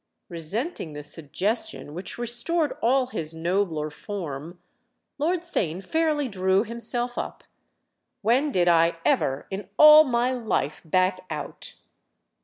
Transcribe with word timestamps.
Resenting 0.29 0.93
the 0.93 1.03
suggestion, 1.03 1.93
which 1.93 2.17
restored 2.17 2.73
all 2.81 3.05
his 3.05 3.35
nobler 3.35 3.91
form, 3.91 4.59
Lord 5.19 5.41
Theign 5.43 5.83
fairly 5.83 6.27
drew 6.27 6.63
himself 6.63 7.19
up. 7.19 7.43
"When 8.23 8.51
did 8.51 8.67
I 8.67 8.97
ever 9.05 9.45
in 9.51 9.69
all 9.77 10.03
my 10.03 10.31
life 10.31 10.81
back 10.83 11.23
out?" 11.29 11.75